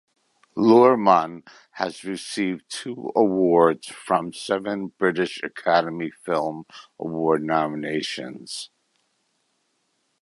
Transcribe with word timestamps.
Luhrmann 0.57 1.47
has 1.73 2.03
received 2.03 2.63
two 2.69 3.11
awards 3.15 3.85
from 3.89 4.33
seven 4.33 4.87
British 4.97 5.39
Academy 5.43 6.09
Film 6.09 6.65
Award 6.99 7.43
nominations. 7.45 8.71